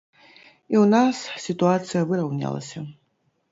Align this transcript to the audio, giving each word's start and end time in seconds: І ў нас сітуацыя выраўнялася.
І 0.73 0.79
ў 0.83 0.85
нас 0.93 1.19
сітуацыя 1.45 2.01
выраўнялася. 2.15 2.77